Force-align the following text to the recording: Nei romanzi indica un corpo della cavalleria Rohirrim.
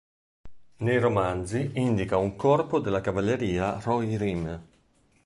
Nei 0.77 0.97
romanzi 0.99 1.73
indica 1.75 2.17
un 2.17 2.35
corpo 2.35 2.79
della 2.79 3.01
cavalleria 3.01 3.77
Rohirrim. 3.79 4.59